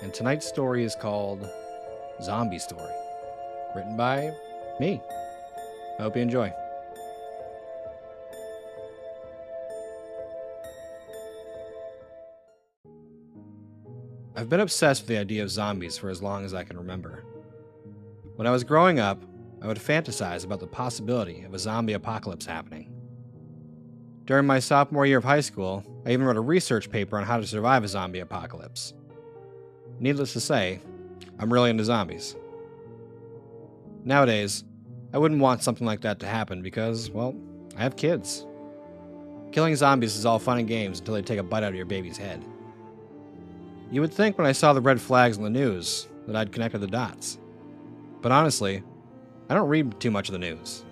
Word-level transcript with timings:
and 0.00 0.14
tonight's 0.14 0.46
story 0.46 0.84
is 0.84 0.94
called 0.94 1.48
Zombie 2.22 2.58
Story, 2.58 2.92
written 3.74 3.96
by 3.96 4.32
me. 4.80 5.00
I 5.98 6.02
hope 6.02 6.16
you 6.16 6.22
enjoy. 6.22 6.52
I've 14.36 14.48
been 14.48 14.60
obsessed 14.60 15.02
with 15.02 15.08
the 15.08 15.18
idea 15.18 15.42
of 15.42 15.50
zombies 15.50 15.98
for 15.98 16.10
as 16.10 16.22
long 16.22 16.44
as 16.44 16.54
I 16.54 16.62
can 16.62 16.76
remember. 16.76 17.24
When 18.36 18.46
I 18.46 18.52
was 18.52 18.62
growing 18.62 19.00
up, 19.00 19.20
I 19.60 19.66
would 19.66 19.78
fantasize 19.78 20.44
about 20.44 20.60
the 20.60 20.68
possibility 20.68 21.42
of 21.42 21.54
a 21.54 21.58
zombie 21.58 21.94
apocalypse 21.94 22.46
happening. 22.46 22.92
During 24.26 24.46
my 24.46 24.60
sophomore 24.60 25.06
year 25.06 25.18
of 25.18 25.24
high 25.24 25.40
school, 25.40 25.84
I 26.06 26.12
even 26.12 26.24
wrote 26.24 26.36
a 26.36 26.40
research 26.40 26.88
paper 26.88 27.18
on 27.18 27.24
how 27.24 27.38
to 27.38 27.46
survive 27.46 27.82
a 27.82 27.88
zombie 27.88 28.20
apocalypse. 28.20 28.94
Needless 30.00 30.32
to 30.34 30.40
say, 30.40 30.80
I'm 31.38 31.52
really 31.52 31.70
into 31.70 31.84
zombies. 31.84 32.36
Nowadays, 34.04 34.64
I 35.12 35.18
wouldn't 35.18 35.40
want 35.40 35.62
something 35.62 35.86
like 35.86 36.02
that 36.02 36.20
to 36.20 36.26
happen 36.26 36.62
because, 36.62 37.10
well, 37.10 37.34
I 37.76 37.82
have 37.82 37.96
kids. 37.96 38.46
Killing 39.52 39.74
zombies 39.76 40.16
is 40.16 40.26
all 40.26 40.38
fun 40.38 40.58
and 40.58 40.68
games 40.68 41.00
until 41.00 41.14
they 41.14 41.22
take 41.22 41.38
a 41.38 41.42
bite 41.42 41.62
out 41.62 41.70
of 41.70 41.74
your 41.74 41.86
baby's 41.86 42.16
head. 42.16 42.44
You 43.90 44.00
would 44.02 44.12
think 44.12 44.36
when 44.36 44.46
I 44.46 44.52
saw 44.52 44.72
the 44.72 44.80
red 44.80 45.00
flags 45.00 45.38
on 45.38 45.44
the 45.44 45.50
news 45.50 46.06
that 46.26 46.36
I'd 46.36 46.52
connected 46.52 46.78
the 46.78 46.86
dots. 46.86 47.38
But 48.20 48.32
honestly, 48.32 48.82
I 49.48 49.54
don't 49.54 49.68
read 49.68 49.98
too 49.98 50.10
much 50.10 50.28
of 50.28 50.34
the 50.34 50.38
news. 50.38 50.84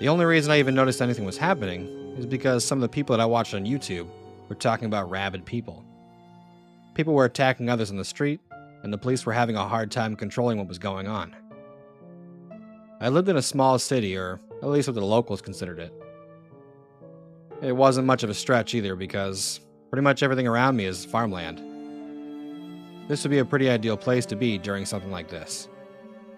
The 0.00 0.08
only 0.08 0.24
reason 0.24 0.50
I 0.50 0.58
even 0.58 0.74
noticed 0.74 1.00
anything 1.00 1.24
was 1.24 1.38
happening 1.38 1.86
is 2.18 2.26
because 2.26 2.64
some 2.64 2.78
of 2.78 2.82
the 2.82 2.88
people 2.88 3.16
that 3.16 3.22
I 3.22 3.26
watched 3.26 3.54
on 3.54 3.64
YouTube 3.64 4.08
were 4.48 4.56
talking 4.56 4.86
about 4.86 5.08
rabid 5.08 5.44
people. 5.44 5.84
People 6.94 7.14
were 7.14 7.24
attacking 7.24 7.68
others 7.68 7.90
in 7.90 7.96
the 7.96 8.04
street, 8.04 8.40
and 8.82 8.92
the 8.92 8.98
police 8.98 9.26
were 9.26 9.32
having 9.32 9.56
a 9.56 9.68
hard 9.68 9.90
time 9.90 10.14
controlling 10.14 10.58
what 10.58 10.68
was 10.68 10.78
going 10.78 11.08
on. 11.08 11.34
I 13.00 13.08
lived 13.08 13.28
in 13.28 13.36
a 13.36 13.42
small 13.42 13.78
city, 13.78 14.16
or 14.16 14.40
at 14.62 14.68
least 14.68 14.88
what 14.88 14.94
the 14.94 15.04
locals 15.04 15.42
considered 15.42 15.80
it. 15.80 15.92
It 17.62 17.72
wasn't 17.72 18.06
much 18.06 18.22
of 18.22 18.30
a 18.30 18.34
stretch 18.34 18.74
either 18.74 18.94
because 18.94 19.60
pretty 19.90 20.02
much 20.02 20.22
everything 20.22 20.46
around 20.46 20.76
me 20.76 20.84
is 20.84 21.04
farmland. 21.04 21.58
This 23.08 23.22
would 23.24 23.30
be 23.30 23.38
a 23.38 23.44
pretty 23.44 23.68
ideal 23.68 23.96
place 23.96 24.24
to 24.26 24.36
be 24.36 24.56
during 24.56 24.86
something 24.86 25.10
like 25.10 25.28
this. 25.28 25.68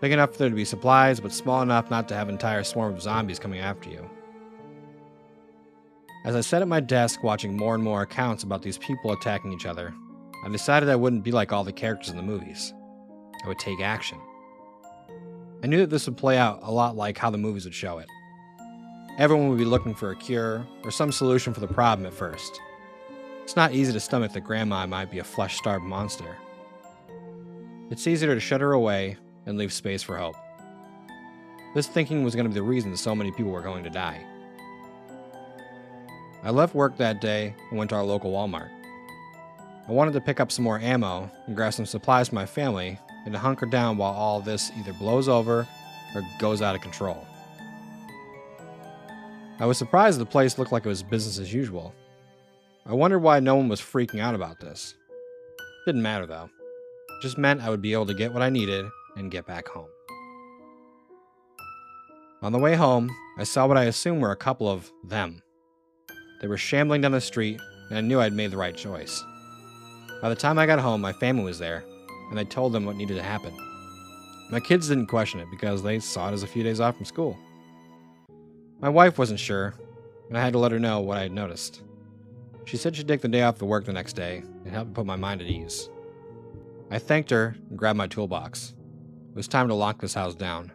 Big 0.00 0.12
enough 0.12 0.32
for 0.32 0.38
there 0.38 0.50
to 0.50 0.54
be 0.54 0.64
supplies, 0.64 1.20
but 1.20 1.32
small 1.32 1.62
enough 1.62 1.90
not 1.90 2.08
to 2.08 2.14
have 2.14 2.28
an 2.28 2.34
entire 2.34 2.64
swarm 2.64 2.94
of 2.94 3.02
zombies 3.02 3.38
coming 3.38 3.60
after 3.60 3.88
you. 3.88 4.08
As 6.24 6.36
I 6.36 6.40
sat 6.40 6.62
at 6.62 6.68
my 6.68 6.80
desk 6.80 7.22
watching 7.22 7.56
more 7.56 7.74
and 7.74 7.82
more 7.82 8.02
accounts 8.02 8.44
about 8.44 8.62
these 8.62 8.78
people 8.78 9.12
attacking 9.12 9.52
each 9.52 9.66
other, 9.66 9.92
I 10.44 10.48
decided 10.48 10.88
I 10.88 10.96
wouldn't 10.96 11.24
be 11.24 11.32
like 11.32 11.52
all 11.52 11.64
the 11.64 11.72
characters 11.72 12.10
in 12.10 12.16
the 12.16 12.22
movies. 12.22 12.74
I 13.44 13.48
would 13.48 13.58
take 13.58 13.80
action. 13.80 14.18
I 15.62 15.68
knew 15.68 15.78
that 15.78 15.90
this 15.90 16.06
would 16.06 16.16
play 16.16 16.36
out 16.36 16.60
a 16.62 16.70
lot 16.72 16.96
like 16.96 17.16
how 17.16 17.30
the 17.30 17.38
movies 17.38 17.64
would 17.64 17.74
show 17.74 17.98
it. 17.98 18.08
Everyone 19.18 19.48
would 19.48 19.58
be 19.58 19.64
looking 19.64 19.94
for 19.94 20.10
a 20.10 20.16
cure 20.16 20.66
or 20.84 20.90
some 20.90 21.12
solution 21.12 21.54
for 21.54 21.60
the 21.60 21.68
problem 21.68 22.06
at 22.06 22.12
first. 22.12 22.60
It's 23.42 23.56
not 23.56 23.72
easy 23.72 23.92
to 23.92 24.00
stomach 24.00 24.32
that 24.32 24.40
grandma 24.40 24.86
might 24.86 25.10
be 25.10 25.20
a 25.20 25.24
flesh 25.24 25.56
starved 25.58 25.84
monster. 25.84 26.36
It's 27.90 28.06
easier 28.06 28.34
to 28.34 28.40
shut 28.40 28.60
her 28.60 28.72
away 28.72 29.18
and 29.46 29.58
leave 29.58 29.72
space 29.72 30.02
for 30.02 30.16
hope. 30.16 30.36
This 31.74 31.86
thinking 31.86 32.24
was 32.24 32.34
going 32.34 32.44
to 32.44 32.50
be 32.50 32.54
the 32.54 32.62
reason 32.62 32.96
so 32.96 33.14
many 33.14 33.30
people 33.30 33.52
were 33.52 33.62
going 33.62 33.84
to 33.84 33.90
die. 33.90 34.24
I 36.42 36.50
left 36.50 36.74
work 36.74 36.96
that 36.96 37.20
day 37.20 37.54
and 37.70 37.78
went 37.78 37.90
to 37.90 37.96
our 37.96 38.02
local 38.02 38.32
Walmart. 38.32 38.70
I 39.88 39.92
wanted 39.92 40.12
to 40.14 40.20
pick 40.20 40.38
up 40.38 40.52
some 40.52 40.64
more 40.64 40.78
ammo 40.78 41.30
and 41.46 41.56
grab 41.56 41.74
some 41.74 41.86
supplies 41.86 42.28
for 42.28 42.36
my 42.36 42.46
family 42.46 42.98
and 43.24 43.32
to 43.32 43.38
hunker 43.38 43.66
down 43.66 43.96
while 43.96 44.12
all 44.12 44.40
this 44.40 44.70
either 44.78 44.92
blows 44.92 45.28
over 45.28 45.66
or 46.14 46.22
goes 46.38 46.62
out 46.62 46.74
of 46.74 46.80
control. 46.80 47.26
I 49.58 49.66
was 49.66 49.78
surprised 49.78 50.18
the 50.18 50.26
place 50.26 50.58
looked 50.58 50.72
like 50.72 50.84
it 50.84 50.88
was 50.88 51.02
business 51.02 51.38
as 51.38 51.52
usual. 51.52 51.94
I 52.86 52.94
wondered 52.94 53.20
why 53.20 53.40
no 53.40 53.54
one 53.54 53.68
was 53.68 53.80
freaking 53.80 54.20
out 54.20 54.34
about 54.34 54.60
this. 54.60 54.94
Didn't 55.86 56.02
matter 56.02 56.26
though. 56.26 56.48
Just 57.20 57.38
meant 57.38 57.60
I 57.60 57.70
would 57.70 57.82
be 57.82 57.92
able 57.92 58.06
to 58.06 58.14
get 58.14 58.32
what 58.32 58.42
I 58.42 58.50
needed 58.50 58.84
and 59.16 59.30
get 59.30 59.46
back 59.46 59.68
home. 59.68 59.88
On 62.40 62.50
the 62.50 62.58
way 62.58 62.74
home, 62.74 63.08
I 63.38 63.44
saw 63.44 63.66
what 63.66 63.76
I 63.76 63.84
assumed 63.84 64.20
were 64.20 64.32
a 64.32 64.36
couple 64.36 64.68
of 64.68 64.90
them. 65.04 65.42
They 66.40 66.48
were 66.48 66.56
shambling 66.56 67.02
down 67.02 67.12
the 67.12 67.20
street, 67.20 67.60
and 67.88 67.98
I 67.98 68.00
knew 68.00 68.20
I'd 68.20 68.32
made 68.32 68.50
the 68.50 68.56
right 68.56 68.76
choice. 68.76 69.22
By 70.22 70.28
the 70.28 70.36
time 70.36 70.56
I 70.56 70.66
got 70.66 70.78
home, 70.78 71.00
my 71.00 71.12
family 71.12 71.42
was 71.42 71.58
there, 71.58 71.82
and 72.30 72.38
I 72.38 72.44
told 72.44 72.72
them 72.72 72.84
what 72.86 72.94
needed 72.94 73.16
to 73.16 73.22
happen. 73.24 73.52
My 74.52 74.60
kids 74.60 74.86
didn't 74.86 75.08
question 75.08 75.40
it 75.40 75.50
because 75.50 75.82
they 75.82 75.98
saw 75.98 76.28
it 76.28 76.32
as 76.32 76.44
a 76.44 76.46
few 76.46 76.62
days 76.62 76.78
off 76.78 76.94
from 76.94 77.06
school. 77.06 77.36
My 78.80 78.88
wife 78.88 79.18
wasn't 79.18 79.40
sure, 79.40 79.74
and 80.28 80.38
I 80.38 80.40
had 80.40 80.52
to 80.52 80.60
let 80.60 80.70
her 80.70 80.78
know 80.78 81.00
what 81.00 81.18
I 81.18 81.22
had 81.22 81.32
noticed. 81.32 81.82
She 82.66 82.76
said 82.76 82.94
she'd 82.94 83.08
take 83.08 83.20
the 83.20 83.26
day 83.26 83.42
off 83.42 83.58
to 83.58 83.64
work 83.64 83.84
the 83.84 83.92
next 83.92 84.12
day 84.12 84.44
and 84.64 84.72
help 84.72 84.94
put 84.94 85.06
my 85.06 85.16
mind 85.16 85.40
at 85.40 85.48
ease. 85.48 85.90
I 86.88 87.00
thanked 87.00 87.30
her 87.30 87.56
and 87.68 87.76
grabbed 87.76 87.96
my 87.96 88.06
toolbox. 88.06 88.74
It 89.30 89.36
was 89.36 89.48
time 89.48 89.66
to 89.66 89.74
lock 89.74 90.00
this 90.00 90.14
house 90.14 90.36
down. 90.36 90.70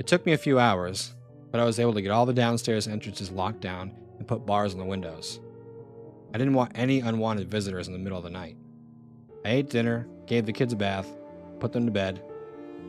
It 0.00 0.08
took 0.08 0.26
me 0.26 0.32
a 0.32 0.38
few 0.38 0.58
hours, 0.58 1.14
but 1.52 1.60
I 1.60 1.64
was 1.64 1.78
able 1.78 1.94
to 1.94 2.02
get 2.02 2.10
all 2.10 2.26
the 2.26 2.32
downstairs 2.32 2.88
entrances 2.88 3.30
locked 3.30 3.60
down 3.60 3.92
and 4.18 4.26
put 4.26 4.44
bars 4.44 4.72
on 4.72 4.80
the 4.80 4.84
windows. 4.84 5.38
I 6.34 6.38
didn't 6.38 6.54
want 6.54 6.72
any 6.74 7.00
unwanted 7.00 7.50
visitors 7.50 7.88
in 7.88 7.92
the 7.92 7.98
middle 7.98 8.18
of 8.18 8.24
the 8.24 8.30
night. 8.30 8.56
I 9.44 9.50
ate 9.50 9.70
dinner, 9.70 10.06
gave 10.26 10.46
the 10.46 10.52
kids 10.52 10.72
a 10.72 10.76
bath, 10.76 11.06
put 11.60 11.72
them 11.72 11.84
to 11.84 11.92
bed, 11.92 12.22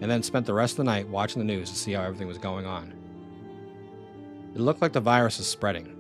and 0.02 0.10
then 0.10 0.24
spent 0.24 0.46
the 0.46 0.54
rest 0.54 0.74
of 0.74 0.78
the 0.78 0.84
night 0.86 1.10
watching 1.10 1.40
the 1.40 1.54
news 1.54 1.70
to 1.70 1.76
see 1.76 1.92
how 1.92 2.04
everything 2.04 2.28
was 2.28 2.38
going 2.38 2.66
on. 2.66 2.94
It 4.56 4.62
looked 4.62 4.82
like 4.82 4.94
the 4.94 5.02
virus 5.02 5.40
was 5.40 5.48
spreading. 5.48 5.96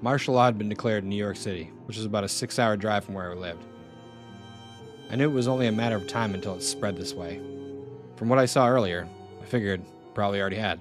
Martial 0.00 0.34
law 0.34 0.46
had 0.46 0.58
been 0.58 0.68
declared 0.68 1.04
in 1.04 1.10
New 1.10 1.16
York 1.16 1.36
City, 1.36 1.70
which 1.84 1.98
is 1.98 2.04
about 2.04 2.24
a 2.24 2.28
six 2.28 2.58
hour 2.58 2.76
drive 2.76 3.04
from 3.04 3.14
where 3.14 3.30
I 3.30 3.34
lived. 3.34 3.64
I 5.10 5.16
knew 5.16 5.28
it 5.28 5.34
was 5.34 5.46
only 5.46 5.66
a 5.66 5.72
matter 5.72 5.96
of 5.96 6.08
time 6.08 6.34
until 6.34 6.54
it 6.54 6.62
spread 6.62 6.96
this 6.96 7.14
way. 7.14 7.40
From 8.16 8.28
what 8.28 8.38
I 8.38 8.46
saw 8.46 8.66
earlier, 8.66 9.06
I 9.40 9.44
figured 9.44 9.82
probably 10.14 10.40
already 10.40 10.56
had. 10.56 10.80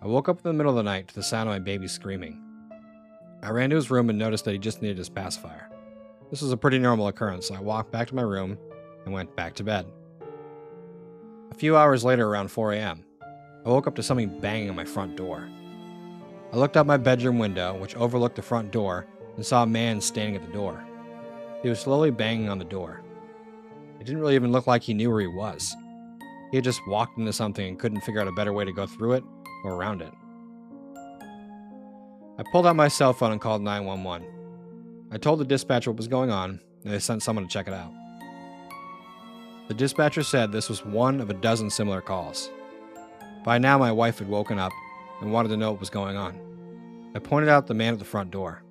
I 0.00 0.06
woke 0.06 0.28
up 0.28 0.36
in 0.36 0.42
the 0.44 0.52
middle 0.52 0.70
of 0.70 0.76
the 0.76 0.82
night 0.82 1.08
to 1.08 1.14
the 1.14 1.22
sound 1.22 1.48
of 1.48 1.54
my 1.54 1.58
baby 1.58 1.88
screaming. 1.88 2.43
I 3.42 3.50
ran 3.50 3.70
to 3.70 3.76
his 3.76 3.90
room 3.90 4.10
and 4.10 4.18
noticed 4.18 4.44
that 4.44 4.52
he 4.52 4.58
just 4.58 4.82
needed 4.82 4.98
his 4.98 5.08
pacifier. 5.08 5.68
This 6.30 6.42
was 6.42 6.52
a 6.52 6.56
pretty 6.56 6.78
normal 6.78 7.08
occurrence, 7.08 7.48
so 7.48 7.54
I 7.54 7.60
walked 7.60 7.92
back 7.92 8.08
to 8.08 8.14
my 8.14 8.22
room 8.22 8.58
and 9.04 9.12
went 9.14 9.36
back 9.36 9.54
to 9.54 9.64
bed. 9.64 9.86
A 11.50 11.54
few 11.54 11.76
hours 11.76 12.04
later, 12.04 12.26
around 12.26 12.50
4 12.50 12.72
a.m., 12.72 13.04
I 13.64 13.68
woke 13.68 13.86
up 13.86 13.94
to 13.96 14.02
something 14.02 14.40
banging 14.40 14.70
on 14.70 14.76
my 14.76 14.84
front 14.84 15.16
door. 15.16 15.48
I 16.52 16.56
looked 16.56 16.76
out 16.76 16.86
my 16.86 16.96
bedroom 16.96 17.38
window, 17.38 17.76
which 17.76 17.96
overlooked 17.96 18.36
the 18.36 18.42
front 18.42 18.70
door, 18.70 19.06
and 19.36 19.44
saw 19.44 19.62
a 19.62 19.66
man 19.66 20.00
standing 20.00 20.36
at 20.36 20.46
the 20.46 20.52
door. 20.52 20.84
He 21.62 21.68
was 21.68 21.80
slowly 21.80 22.10
banging 22.10 22.48
on 22.48 22.58
the 22.58 22.64
door. 22.64 23.02
It 24.00 24.04
didn't 24.04 24.20
really 24.20 24.34
even 24.34 24.52
look 24.52 24.66
like 24.66 24.82
he 24.82 24.94
knew 24.94 25.10
where 25.10 25.20
he 25.20 25.26
was. 25.26 25.74
He 26.50 26.56
had 26.56 26.64
just 26.64 26.86
walked 26.86 27.18
into 27.18 27.32
something 27.32 27.66
and 27.66 27.78
couldn't 27.78 28.02
figure 28.02 28.20
out 28.20 28.28
a 28.28 28.32
better 28.32 28.52
way 28.52 28.64
to 28.64 28.72
go 28.72 28.86
through 28.86 29.12
it 29.12 29.24
or 29.64 29.72
around 29.72 30.02
it. 30.02 30.12
I 32.36 32.42
pulled 32.42 32.66
out 32.66 32.74
my 32.74 32.88
cell 32.88 33.12
phone 33.12 33.30
and 33.30 33.40
called 33.40 33.62
911. 33.62 34.26
I 35.12 35.18
told 35.18 35.38
the 35.38 35.44
dispatcher 35.44 35.90
what 35.90 35.98
was 35.98 36.08
going 36.08 36.30
on, 36.30 36.60
and 36.82 36.92
they 36.92 36.98
sent 36.98 37.22
someone 37.22 37.46
to 37.46 37.52
check 37.52 37.68
it 37.68 37.74
out. 37.74 37.92
The 39.68 39.74
dispatcher 39.74 40.24
said 40.24 40.50
this 40.50 40.68
was 40.68 40.84
one 40.84 41.20
of 41.20 41.30
a 41.30 41.34
dozen 41.34 41.70
similar 41.70 42.00
calls. 42.00 42.50
By 43.44 43.58
now, 43.58 43.78
my 43.78 43.92
wife 43.92 44.18
had 44.18 44.28
woken 44.28 44.58
up 44.58 44.72
and 45.20 45.32
wanted 45.32 45.50
to 45.50 45.56
know 45.56 45.70
what 45.70 45.80
was 45.80 45.90
going 45.90 46.16
on. 46.16 46.38
I 47.14 47.20
pointed 47.20 47.48
out 47.48 47.68
the 47.68 47.74
man 47.74 47.92
at 47.92 48.00
the 48.00 48.04
front 48.04 48.32
door. 48.32 48.64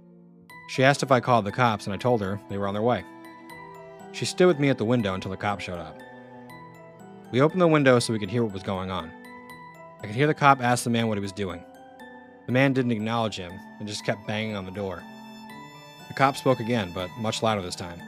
She 0.68 0.83
asked 0.83 1.01
if 1.01 1.12
I 1.12 1.21
called 1.21 1.45
the 1.45 1.51
cops, 1.51 1.86
and 1.86 1.94
I 1.94 1.98
told 1.98 2.19
her 2.19 2.42
they 2.50 2.57
were 2.57 2.68
on 2.68 2.74
their 2.74 2.83
way. 2.83 3.06
She 4.12 4.25
stood 4.25 4.48
with 4.48 4.59
me 4.59 4.69
at 4.69 4.77
the 4.77 4.86
window 4.86 5.13
until 5.13 5.31
the 5.31 5.38
cops 5.38 5.63
showed 5.63 5.80
up. 5.80 5.98
We 7.31 7.42
opened 7.42 7.62
the 7.62 7.68
window 7.68 7.98
so 8.00 8.12
we 8.12 8.19
could 8.19 8.30
hear 8.30 8.44
what 8.44 8.54
was 8.54 8.63
going 8.63 8.92
on. 8.92 9.09
I 10.01 10.07
could 10.07 10.16
hear 10.16 10.27
the 10.27 10.33
cop 10.33 10.62
ask 10.62 10.83
the 10.83 10.89
man 10.89 11.07
what 11.07 11.18
he 11.18 11.21
was 11.21 11.31
doing. 11.31 11.63
The 12.45 12.51
man 12.51 12.74
didn't 12.74 12.92
acknowledge 12.92 13.38
him 13.38 13.54
and 13.80 13.88
just 13.88 14.06
kept 14.06 14.28
banging 14.28 14.56
on 14.56 14.66
the 14.66 14.72
door. 14.72 15.01
The 16.07 16.13
cop 16.13 16.36
spoke 16.38 16.60
again, 16.60 16.92
but 16.94 17.10
much 17.18 17.42
louder 17.42 17.62
this 17.62 17.75
time. 17.75 18.00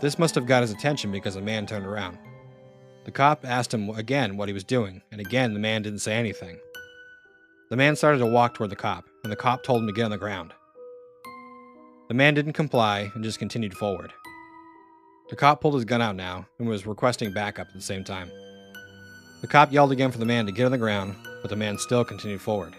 This 0.00 0.18
must 0.18 0.34
have 0.36 0.46
got 0.46 0.62
his 0.62 0.70
attention 0.70 1.10
because 1.10 1.34
the 1.34 1.40
man 1.40 1.66
turned 1.66 1.86
around. 1.86 2.18
The 3.04 3.10
cop 3.10 3.44
asked 3.44 3.74
him 3.74 3.90
again 3.90 4.36
what 4.36 4.48
he 4.48 4.52
was 4.52 4.64
doing, 4.64 5.02
and 5.10 5.20
again 5.20 5.54
the 5.54 5.60
man 5.60 5.82
didn't 5.82 6.00
say 6.00 6.14
anything. 6.14 6.58
The 7.70 7.76
man 7.76 7.96
started 7.96 8.18
to 8.18 8.26
walk 8.26 8.54
toward 8.54 8.70
the 8.70 8.76
cop, 8.76 9.04
and 9.24 9.32
the 9.32 9.36
cop 9.36 9.62
told 9.62 9.82
him 9.82 9.88
to 9.88 9.92
get 9.92 10.04
on 10.04 10.10
the 10.10 10.18
ground. 10.18 10.52
The 12.08 12.14
man 12.14 12.34
didn't 12.34 12.52
comply 12.52 13.10
and 13.14 13.24
just 13.24 13.38
continued 13.38 13.74
forward. 13.74 14.12
The 15.28 15.36
cop 15.36 15.60
pulled 15.60 15.74
his 15.74 15.84
gun 15.84 16.00
out 16.00 16.16
now 16.16 16.46
and 16.58 16.68
was 16.68 16.86
requesting 16.86 17.34
backup 17.34 17.68
at 17.68 17.74
the 17.74 17.82
same 17.82 18.04
time. 18.04 18.30
The 19.42 19.46
cop 19.46 19.72
yelled 19.72 19.92
again 19.92 20.10
for 20.10 20.18
the 20.18 20.24
man 20.24 20.46
to 20.46 20.52
get 20.52 20.64
on 20.64 20.72
the 20.72 20.78
ground, 20.78 21.16
but 21.42 21.50
the 21.50 21.56
man 21.56 21.76
still 21.76 22.04
continued 22.04 22.40
forward. 22.40 22.74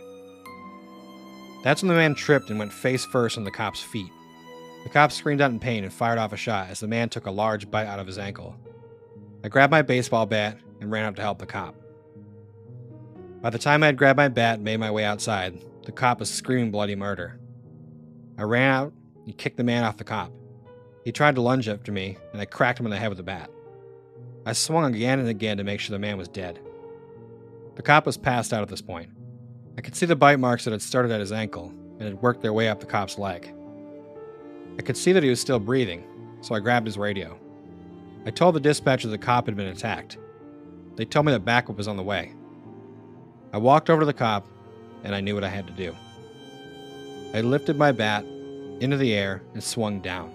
That's 1.64 1.82
when 1.82 1.90
the 1.90 1.96
man 1.96 2.16
tripped 2.16 2.50
and 2.50 2.58
went 2.58 2.72
face 2.72 3.06
first 3.06 3.38
on 3.38 3.44
the 3.44 3.52
cop's 3.52 3.82
feet. 3.82 4.12
The 4.84 4.90
cop 4.90 5.12
screamed 5.12 5.42
out 5.42 5.52
in 5.52 5.60
pain 5.60 5.84
and 5.84 5.92
fired 5.92 6.18
off 6.18 6.32
a 6.32 6.38
shot 6.38 6.70
as 6.70 6.80
the 6.80 6.88
man 6.88 7.10
took 7.10 7.26
a 7.26 7.32
large 7.32 7.70
bite 7.70 7.88
out 7.88 8.00
of 8.00 8.08
his 8.08 8.18
ankle. 8.18 8.56
I 9.44 9.50
grabbed 9.50 9.72
my 9.72 9.82
baseball 9.82 10.26
bat 10.26 10.58
and 10.80 10.92
ran 10.92 11.06
up 11.06 11.16
to 11.16 11.22
help 11.22 11.40
the 11.40 11.46
cop. 11.46 11.76
By 13.42 13.50
the 13.50 13.60
time 13.60 13.84
I 13.84 13.88
had 13.88 13.98
grabbed 13.98 14.18
my 14.18 14.28
bat 14.28 14.56
and 14.56 14.64
made 14.64 14.80
my 14.80 14.92
way 14.92 15.04
outside, 15.04 15.64
the 15.86 15.92
cop 15.92 16.20
was 16.20 16.30
screaming 16.30 16.72
bloody 16.72 16.96
murder. 16.96 17.40
I 18.38 18.44
ran 18.44 18.72
out 18.72 18.94
and 19.26 19.38
kicked 19.38 19.58
the 19.58 19.64
man 19.64 19.84
off 19.84 19.98
the 19.98 20.04
cop. 20.04 20.32
He 21.04 21.12
tried 21.12 21.36
to 21.36 21.42
lunge 21.42 21.68
after 21.68 21.92
me, 21.92 22.18
and 22.32 22.42
I 22.42 22.46
cracked 22.46 22.80
him 22.80 22.86
in 22.86 22.90
the 22.90 22.98
head 22.98 23.10
with 23.10 23.20
a 23.20 23.24
bat. 23.24 23.50
I 24.46 24.54
swung 24.54 24.94
again 24.94 25.20
and 25.20 25.28
again 25.28 25.58
to 25.58 25.64
make 25.64 25.80
sure 25.80 25.94
the 25.94 26.00
man 26.00 26.18
was 26.18 26.28
dead. 26.28 26.60
The 27.76 27.82
cop 27.82 28.06
was 28.06 28.18
passed 28.18 28.54
out 28.54 28.62
at 28.62 28.70
this 28.70 28.82
point. 28.82 29.10
I 29.80 29.82
could 29.82 29.96
see 29.96 30.06
the 30.06 30.14
bite 30.14 30.42
marks 30.42 30.66
that 30.66 30.72
had 30.72 30.82
started 30.82 31.10
at 31.10 31.22
his 31.22 31.32
ankle 31.32 31.72
and 32.00 32.02
had 32.02 32.22
worked 32.22 32.42
their 32.42 32.52
way 32.52 32.68
up 32.68 32.82
the 32.82 32.86
cop's 32.86 33.18
leg. 33.18 33.50
I 34.78 34.82
could 34.82 34.98
see 34.98 35.14
that 35.14 35.24
he 35.24 35.30
was 35.30 35.40
still 35.40 35.58
breathing, 35.58 36.04
so 36.42 36.54
I 36.54 36.60
grabbed 36.60 36.86
his 36.86 36.98
radio. 36.98 37.40
I 38.26 38.32
told 38.32 38.56
the 38.56 38.60
dispatcher 38.60 39.08
the 39.08 39.18
cop 39.18 39.46
had 39.46 39.56
been 39.56 39.68
attacked. 39.68 40.18
They 40.98 41.06
told 41.06 41.28
me 41.28 41.32
that 41.32 41.46
backup 41.46 41.78
was 41.78 41.88
on 41.88 41.96
the 41.96 42.04
way. 42.04 42.34
I 43.54 43.58
walked 43.58 43.90
over 43.90 44.02
to 44.02 44.06
the 44.06 44.12
cop, 44.12 44.46
and 45.06 45.16
I 45.16 45.22
knew 45.22 45.34
what 45.34 45.46
I 45.46 45.50
had 45.50 45.68
to 45.68 45.72
do. 45.72 45.96
I 47.34 47.40
lifted 47.40 47.78
my 47.78 47.94
bat 47.94 48.26
into 48.82 48.98
the 48.98 49.14
air 49.14 49.42
and 49.54 49.64
swung 49.64 50.02
down. 50.02 50.30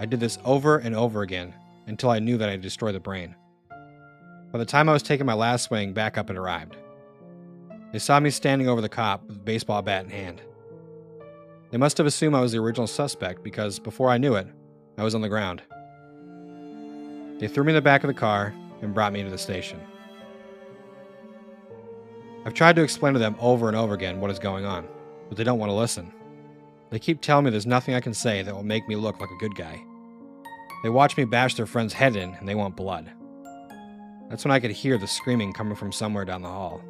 I 0.00 0.06
did 0.06 0.18
this 0.18 0.38
over 0.44 0.78
and 0.78 0.96
over 0.96 1.22
again 1.22 1.54
until 1.86 2.10
I 2.10 2.18
knew 2.18 2.36
that 2.38 2.48
I 2.48 2.56
destroyed 2.56 2.96
the 2.96 3.00
brain. 3.00 3.36
By 4.50 4.58
the 4.58 4.64
time 4.64 4.88
I 4.88 4.92
was 4.92 5.04
taking 5.04 5.24
my 5.24 5.34
last 5.34 5.66
swing, 5.66 5.92
backup 5.92 6.26
had 6.26 6.36
arrived. 6.36 6.78
They 7.94 8.00
saw 8.00 8.18
me 8.18 8.30
standing 8.30 8.68
over 8.68 8.80
the 8.80 8.88
cop 8.88 9.24
with 9.28 9.36
a 9.36 9.38
baseball 9.38 9.80
bat 9.80 10.04
in 10.04 10.10
hand. 10.10 10.42
They 11.70 11.78
must 11.78 11.96
have 11.98 12.08
assumed 12.08 12.34
I 12.34 12.40
was 12.40 12.50
the 12.50 12.58
original 12.58 12.88
suspect 12.88 13.44
because 13.44 13.78
before 13.78 14.10
I 14.10 14.18
knew 14.18 14.34
it, 14.34 14.48
I 14.98 15.04
was 15.04 15.14
on 15.14 15.20
the 15.20 15.28
ground. 15.28 15.62
They 17.38 17.46
threw 17.46 17.62
me 17.62 17.70
in 17.70 17.76
the 17.76 17.80
back 17.80 18.02
of 18.02 18.08
the 18.08 18.14
car 18.14 18.52
and 18.82 18.92
brought 18.92 19.12
me 19.12 19.22
to 19.22 19.30
the 19.30 19.38
station. 19.38 19.78
I've 22.44 22.52
tried 22.52 22.74
to 22.74 22.82
explain 22.82 23.12
to 23.12 23.20
them 23.20 23.36
over 23.38 23.68
and 23.68 23.76
over 23.76 23.94
again 23.94 24.20
what 24.20 24.32
is 24.32 24.40
going 24.40 24.64
on, 24.64 24.88
but 25.28 25.38
they 25.38 25.44
don't 25.44 25.60
want 25.60 25.70
to 25.70 25.76
listen. 25.76 26.12
They 26.90 26.98
keep 26.98 27.20
telling 27.20 27.44
me 27.44 27.52
there's 27.52 27.64
nothing 27.64 27.94
I 27.94 28.00
can 28.00 28.12
say 28.12 28.42
that 28.42 28.56
will 28.56 28.64
make 28.64 28.88
me 28.88 28.96
look 28.96 29.20
like 29.20 29.30
a 29.30 29.38
good 29.38 29.54
guy. 29.54 29.80
They 30.82 30.88
watch 30.88 31.16
me 31.16 31.26
bash 31.26 31.54
their 31.54 31.64
friend's 31.64 31.92
head 31.92 32.16
in 32.16 32.34
and 32.34 32.48
they 32.48 32.56
want 32.56 32.74
blood. 32.74 33.08
That's 34.30 34.44
when 34.44 34.50
I 34.50 34.58
could 34.58 34.72
hear 34.72 34.98
the 34.98 35.06
screaming 35.06 35.52
coming 35.52 35.76
from 35.76 35.92
somewhere 35.92 36.24
down 36.24 36.42
the 36.42 36.48
hall. 36.48 36.82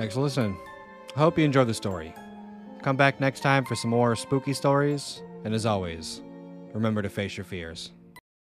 Thanks 0.00 0.14
for 0.14 0.22
listening. 0.22 0.56
I 1.14 1.18
hope 1.18 1.36
you 1.36 1.44
enjoyed 1.44 1.66
the 1.66 1.74
story. 1.74 2.14
Come 2.80 2.96
back 2.96 3.20
next 3.20 3.40
time 3.40 3.66
for 3.66 3.74
some 3.74 3.90
more 3.90 4.16
spooky 4.16 4.54
stories, 4.54 5.22
and 5.44 5.52
as 5.52 5.66
always, 5.66 6.22
remember 6.72 7.02
to 7.02 7.10
face 7.10 7.36
your 7.36 7.44
fears. 7.44 7.92